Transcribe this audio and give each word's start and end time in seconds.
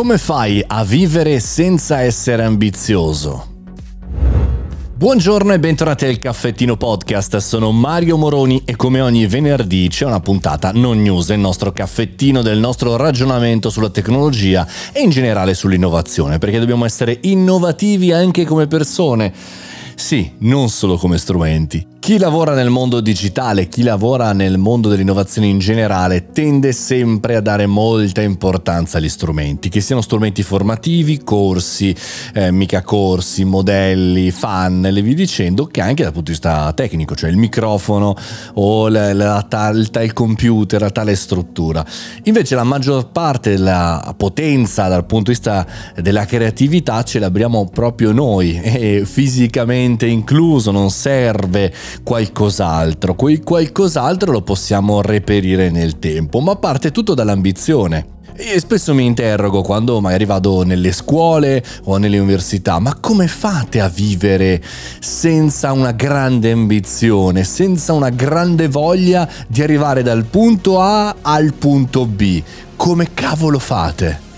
Come 0.00 0.16
fai 0.16 0.64
a 0.66 0.82
vivere 0.82 1.40
senza 1.40 2.00
essere 2.00 2.42
ambizioso? 2.42 3.48
Buongiorno 4.94 5.52
e 5.52 5.58
bentornati 5.58 6.06
al 6.06 6.18
Caffettino 6.18 6.78
Podcast, 6.78 7.36
sono 7.36 7.70
Mario 7.70 8.16
Moroni 8.16 8.62
e 8.64 8.76
come 8.76 9.02
ogni 9.02 9.26
venerdì 9.26 9.88
c'è 9.88 10.06
una 10.06 10.20
puntata 10.20 10.72
non 10.72 11.02
news, 11.02 11.28
il 11.28 11.38
nostro 11.38 11.70
caffettino 11.72 12.40
del 12.40 12.58
nostro 12.58 12.96
ragionamento 12.96 13.68
sulla 13.68 13.90
tecnologia 13.90 14.66
e 14.90 15.02
in 15.02 15.10
generale 15.10 15.52
sull'innovazione, 15.52 16.38
perché 16.38 16.58
dobbiamo 16.58 16.86
essere 16.86 17.18
innovativi 17.20 18.10
anche 18.10 18.46
come 18.46 18.66
persone. 18.66 19.34
Sì, 19.96 20.32
non 20.38 20.70
solo 20.70 20.96
come 20.96 21.18
strumenti. 21.18 21.86
Chi 22.10 22.18
lavora 22.18 22.54
nel 22.54 22.70
mondo 22.70 23.00
digitale, 23.00 23.68
chi 23.68 23.84
lavora 23.84 24.32
nel 24.32 24.58
mondo 24.58 24.88
dell'innovazione 24.88 25.46
in 25.46 25.60
generale, 25.60 26.32
tende 26.32 26.72
sempre 26.72 27.36
a 27.36 27.40
dare 27.40 27.66
molta 27.66 28.20
importanza 28.20 28.98
agli 28.98 29.08
strumenti, 29.08 29.68
che 29.68 29.80
siano 29.80 30.00
strumenti 30.00 30.42
formativi, 30.42 31.22
corsi, 31.22 31.94
eh, 32.34 32.50
mica 32.50 32.82
corsi, 32.82 33.44
modelli, 33.44 34.32
fan, 34.32 34.80
le 34.80 35.02
vi 35.02 35.14
dicendo, 35.14 35.66
che 35.66 35.82
anche 35.82 36.02
dal 36.02 36.10
punto 36.10 36.32
di 36.32 36.36
vista 36.36 36.72
tecnico, 36.72 37.14
cioè 37.14 37.30
il 37.30 37.36
microfono 37.36 38.16
o 38.54 38.88
la, 38.88 39.12
la, 39.14 39.46
la, 39.48 40.02
il 40.02 40.12
computer, 40.12 40.80
la 40.80 40.90
tale 40.90 41.14
struttura. 41.14 41.86
Invece 42.24 42.56
la 42.56 42.64
maggior 42.64 43.12
parte 43.12 43.50
della 43.50 44.16
potenza 44.16 44.88
dal 44.88 45.06
punto 45.06 45.30
di 45.30 45.36
vista 45.36 45.64
della 45.94 46.24
creatività 46.24 47.04
ce 47.04 47.20
l'abbiamo 47.20 47.68
proprio 47.68 48.10
noi, 48.10 48.58
e 48.60 49.04
fisicamente 49.06 50.06
incluso, 50.06 50.72
non 50.72 50.90
serve 50.90 51.72
qualcos'altro. 52.02 53.14
Quel 53.14 53.42
qualcos'altro 53.42 54.32
lo 54.32 54.42
possiamo 54.42 55.00
reperire 55.00 55.70
nel 55.70 55.98
tempo, 55.98 56.40
ma 56.40 56.56
parte 56.56 56.90
tutto 56.90 57.14
dall'ambizione. 57.14 58.18
E 58.34 58.58
spesso 58.58 58.94
mi 58.94 59.04
interrogo 59.04 59.60
quando 59.60 60.00
magari 60.00 60.24
vado 60.24 60.62
nelle 60.62 60.92
scuole 60.92 61.62
o 61.84 61.98
nelle 61.98 62.18
università, 62.18 62.78
ma 62.78 62.94
come 62.98 63.26
fate 63.26 63.80
a 63.80 63.88
vivere 63.88 64.62
senza 64.98 65.72
una 65.72 65.92
grande 65.92 66.50
ambizione, 66.50 67.44
senza 67.44 67.92
una 67.92 68.08
grande 68.08 68.68
voglia 68.68 69.28
di 69.46 69.62
arrivare 69.62 70.02
dal 70.02 70.24
punto 70.24 70.80
A 70.80 71.16
al 71.20 71.52
punto 71.52 72.06
B? 72.06 72.42
Come 72.76 73.12
cavolo 73.12 73.58
fate? 73.58 74.29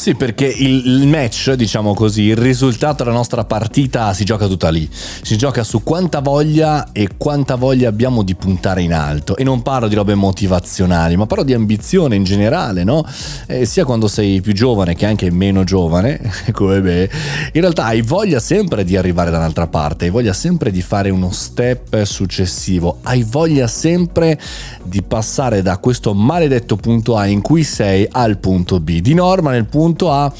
Sì, 0.00 0.14
perché 0.14 0.46
il, 0.46 1.06
match, 1.06 1.52
diciamo 1.52 1.92
così, 1.92 2.22
il 2.22 2.36
risultato 2.36 3.04
della 3.04 3.14
nostra 3.14 3.44
partita 3.44 4.14
si 4.14 4.24
gioca 4.24 4.46
tutta 4.46 4.70
lì. 4.70 4.88
Si 4.90 5.36
gioca 5.36 5.62
su 5.62 5.82
quanta 5.82 6.20
voglia 6.20 6.90
e 6.92 7.06
quanta 7.18 7.56
voglia 7.56 7.90
abbiamo 7.90 8.22
di 8.22 8.34
puntare 8.34 8.80
in 8.80 8.94
alto. 8.94 9.36
E 9.36 9.44
non 9.44 9.60
parlo 9.60 9.88
di 9.88 9.94
robe 9.94 10.14
motivazionali, 10.14 11.18
ma 11.18 11.26
parlo 11.26 11.44
di 11.44 11.52
ambizione 11.52 12.16
in 12.16 12.24
generale, 12.24 12.82
no? 12.82 13.04
Eh, 13.46 13.66
sia 13.66 13.84
quando 13.84 14.08
sei 14.08 14.40
più 14.40 14.54
giovane 14.54 14.94
che 14.94 15.04
anche 15.04 15.30
meno 15.30 15.64
giovane, 15.64 16.18
come 16.52 16.80
me, 16.80 17.10
in 17.52 17.60
realtà 17.60 17.84
hai 17.84 18.00
voglia 18.00 18.40
sempre 18.40 18.84
di 18.84 18.96
arrivare 18.96 19.30
da 19.30 19.36
un'altra 19.36 19.66
parte, 19.66 20.06
hai 20.06 20.10
voglia 20.10 20.32
sempre 20.32 20.70
di 20.70 20.80
fare 20.80 21.10
uno 21.10 21.30
step 21.30 22.04
successivo, 22.04 23.00
hai 23.02 23.22
voglia 23.22 23.66
sempre 23.66 24.40
di 24.82 25.02
passare 25.02 25.60
da 25.60 25.76
questo 25.76 26.14
maledetto 26.14 26.76
punto 26.76 27.18
A 27.18 27.26
in 27.26 27.42
cui 27.42 27.64
sei 27.64 28.08
al 28.10 28.38
punto 28.38 28.80
B. 28.80 29.00
Di 29.00 29.12
norma 29.12 29.50
nel 29.50 29.66
punto 29.66 29.88
punto 29.90 30.12
A 30.12 30.32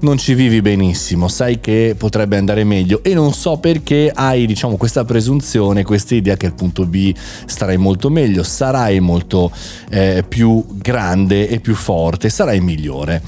non 0.00 0.18
ci 0.18 0.34
vivi 0.34 0.60
benissimo, 0.60 1.28
sai 1.28 1.60
che 1.60 1.94
potrebbe 1.96 2.36
andare 2.36 2.64
meglio 2.64 3.04
e 3.04 3.14
non 3.14 3.32
so 3.32 3.58
perché 3.58 4.10
hai 4.12 4.46
diciamo 4.46 4.76
questa 4.76 5.04
presunzione, 5.04 5.84
questa 5.84 6.16
idea 6.16 6.36
che 6.36 6.46
al 6.46 6.54
punto 6.54 6.84
B 6.86 7.14
starai 7.46 7.76
molto 7.76 8.10
meglio, 8.10 8.42
sarai 8.42 8.98
molto 8.98 9.52
eh, 9.90 10.24
più 10.26 10.64
grande 10.72 11.48
e 11.48 11.60
più 11.60 11.74
forte, 11.74 12.28
sarai 12.28 12.60
migliore. 12.60 13.22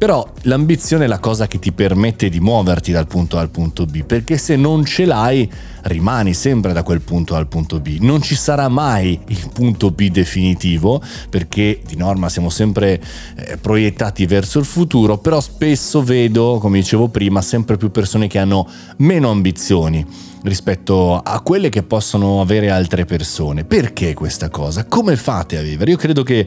Però 0.00 0.26
l'ambizione 0.44 1.04
è 1.04 1.06
la 1.06 1.18
cosa 1.18 1.46
che 1.46 1.58
ti 1.58 1.72
permette 1.72 2.30
di 2.30 2.40
muoverti 2.40 2.90
dal 2.90 3.06
punto 3.06 3.36
A 3.36 3.40
al 3.40 3.50
punto 3.50 3.84
B, 3.84 4.02
perché 4.02 4.38
se 4.38 4.56
non 4.56 4.82
ce 4.82 5.04
l'hai 5.04 5.46
rimani 5.82 6.32
sempre 6.32 6.72
da 6.72 6.82
quel 6.82 7.02
punto 7.02 7.34
A 7.34 7.36
al 7.36 7.48
punto 7.48 7.80
B. 7.80 7.98
Non 8.00 8.22
ci 8.22 8.34
sarà 8.34 8.68
mai 8.68 9.20
il 9.26 9.50
punto 9.52 9.90
B 9.90 10.08
definitivo, 10.08 11.02
perché 11.28 11.82
di 11.86 11.96
norma 11.96 12.30
siamo 12.30 12.48
sempre 12.48 12.98
eh, 13.36 13.58
proiettati 13.58 14.24
verso 14.24 14.58
il 14.58 14.64
futuro, 14.64 15.18
però 15.18 15.38
spesso 15.38 16.02
vedo, 16.02 16.56
come 16.58 16.78
dicevo 16.78 17.08
prima, 17.08 17.42
sempre 17.42 17.76
più 17.76 17.90
persone 17.90 18.26
che 18.26 18.38
hanno 18.38 18.66
meno 18.96 19.28
ambizioni 19.28 20.29
rispetto 20.42 21.18
a 21.18 21.40
quelle 21.40 21.68
che 21.68 21.82
possono 21.82 22.40
avere 22.40 22.70
altre 22.70 23.04
persone. 23.04 23.64
Perché 23.64 24.14
questa 24.14 24.48
cosa? 24.48 24.84
Come 24.84 25.16
fate 25.16 25.58
a 25.58 25.62
vivere? 25.62 25.90
Io 25.90 25.96
credo 25.96 26.22
che 26.22 26.46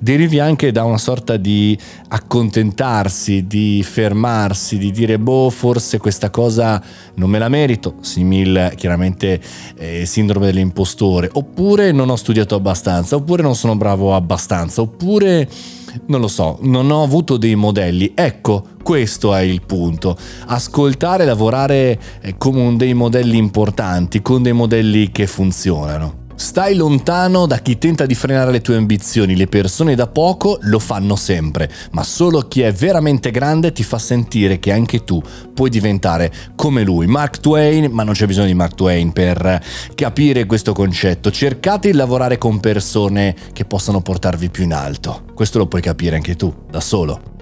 derivi 0.00 0.38
anche 0.38 0.72
da 0.72 0.84
una 0.84 0.98
sorta 0.98 1.36
di 1.36 1.78
accontentarsi, 2.08 3.46
di 3.46 3.82
fermarsi, 3.82 4.78
di 4.78 4.90
dire 4.90 5.18
boh, 5.18 5.50
forse 5.50 5.98
questa 5.98 6.30
cosa 6.30 6.82
non 7.14 7.30
me 7.30 7.38
la 7.38 7.48
merito, 7.48 7.96
simil 8.00 8.72
chiaramente 8.76 9.40
eh, 9.76 10.06
sindrome 10.06 10.46
dell'impostore, 10.46 11.28
oppure 11.32 11.92
non 11.92 12.10
ho 12.10 12.16
studiato 12.16 12.54
abbastanza, 12.54 13.16
oppure 13.16 13.42
non 13.42 13.54
sono 13.54 13.76
bravo 13.76 14.14
abbastanza, 14.14 14.80
oppure 14.80 15.48
non 16.06 16.20
lo 16.20 16.28
so, 16.28 16.58
non 16.62 16.90
ho 16.90 17.02
avuto 17.02 17.36
dei 17.36 17.54
modelli. 17.54 18.12
Ecco, 18.14 18.64
questo 18.82 19.34
è 19.34 19.40
il 19.40 19.62
punto. 19.62 20.16
Ascoltare 20.46 21.22
e 21.22 21.26
lavorare 21.26 21.98
eh, 22.20 22.36
con 22.36 22.76
dei 22.76 22.94
modelli 22.94 23.36
importanti, 23.36 24.22
con 24.22 24.42
dei 24.42 24.52
modelli 24.52 25.10
che 25.10 25.26
funzionano. 25.26 26.25
Stai 26.38 26.74
lontano 26.74 27.46
da 27.46 27.58
chi 27.58 27.78
tenta 27.78 28.04
di 28.04 28.14
frenare 28.14 28.50
le 28.50 28.60
tue 28.60 28.76
ambizioni, 28.76 29.36
le 29.36 29.46
persone 29.46 29.94
da 29.94 30.06
poco 30.06 30.58
lo 30.62 30.78
fanno 30.78 31.16
sempre, 31.16 31.70
ma 31.92 32.04
solo 32.04 32.42
chi 32.42 32.60
è 32.60 32.72
veramente 32.72 33.30
grande 33.30 33.72
ti 33.72 33.82
fa 33.82 33.98
sentire 33.98 34.58
che 34.58 34.70
anche 34.70 35.02
tu 35.02 35.20
puoi 35.54 35.70
diventare 35.70 36.30
come 36.54 36.84
lui. 36.84 37.06
Mark 37.06 37.40
Twain, 37.40 37.90
ma 37.90 38.02
non 38.02 38.12
c'è 38.12 38.26
bisogno 38.26 38.48
di 38.48 38.54
Mark 38.54 38.74
Twain 38.74 39.12
per 39.12 39.62
capire 39.94 40.44
questo 40.44 40.74
concetto. 40.74 41.30
Cercate 41.30 41.90
di 41.90 41.96
lavorare 41.96 42.36
con 42.36 42.60
persone 42.60 43.34
che 43.54 43.64
possano 43.64 44.02
portarvi 44.02 44.50
più 44.50 44.64
in 44.64 44.74
alto. 44.74 45.22
Questo 45.34 45.56
lo 45.56 45.66
puoi 45.66 45.80
capire 45.80 46.16
anche 46.16 46.36
tu, 46.36 46.54
da 46.70 46.80
solo 46.80 47.35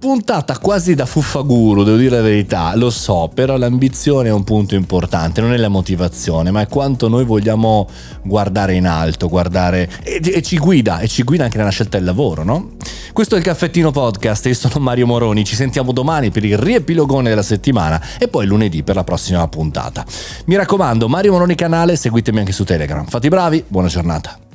puntata 0.00 0.58
quasi 0.58 0.94
da 0.94 1.04
fuffaguru, 1.04 1.84
devo 1.84 1.98
dire 1.98 2.16
la 2.16 2.22
verità, 2.22 2.74
lo 2.74 2.88
so, 2.88 3.30
però 3.32 3.58
l'ambizione 3.58 4.30
è 4.30 4.32
un 4.32 4.44
punto 4.44 4.74
importante, 4.74 5.42
non 5.42 5.52
è 5.52 5.58
la 5.58 5.68
motivazione, 5.68 6.50
ma 6.50 6.62
è 6.62 6.68
quanto 6.68 7.06
noi 7.06 7.26
vogliamo 7.26 7.86
guardare 8.22 8.74
in 8.74 8.86
alto, 8.86 9.28
guardare 9.28 9.90
e, 10.02 10.18
e 10.24 10.40
ci 10.40 10.56
guida, 10.56 11.00
e 11.00 11.06
ci 11.06 11.22
guida 11.22 11.44
anche 11.44 11.58
nella 11.58 11.68
scelta 11.68 11.98
del 11.98 12.06
lavoro, 12.06 12.42
no? 12.42 12.70
Questo 13.12 13.34
è 13.34 13.38
il 13.38 13.44
caffettino 13.44 13.90
podcast, 13.90 14.46
io 14.46 14.54
sono 14.54 14.78
Mario 14.78 15.06
Moroni, 15.06 15.44
ci 15.44 15.54
sentiamo 15.54 15.92
domani 15.92 16.30
per 16.30 16.46
il 16.46 16.56
riepilogone 16.56 17.28
della 17.28 17.42
settimana 17.42 18.00
e 18.18 18.26
poi 18.28 18.46
lunedì 18.46 18.82
per 18.82 18.94
la 18.94 19.04
prossima 19.04 19.46
puntata. 19.48 20.06
Mi 20.46 20.56
raccomando, 20.56 21.10
Mario 21.10 21.32
Moroni 21.32 21.54
canale, 21.54 21.96
seguitemi 21.96 22.38
anche 22.38 22.52
su 22.52 22.64
Telegram. 22.64 23.04
Fate 23.04 23.26
i 23.26 23.30
bravi, 23.30 23.62
buona 23.68 23.88
giornata. 23.88 24.49